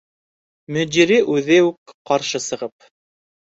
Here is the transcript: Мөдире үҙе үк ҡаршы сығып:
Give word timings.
Мөдире 0.77 1.19
үҙе 1.35 1.59
үк 1.67 1.95
ҡаршы 2.13 2.43
сығып: 2.49 2.91